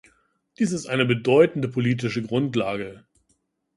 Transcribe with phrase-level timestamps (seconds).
[0.57, 3.05] Dies ist eine bedeutende politische Grundlage.